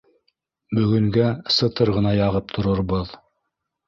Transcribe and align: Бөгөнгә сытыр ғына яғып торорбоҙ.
Бөгөнгә 0.77 1.27
сытыр 1.55 1.91
ғына 1.97 2.13
яғып 2.21 2.55
торорбоҙ. 2.57 3.13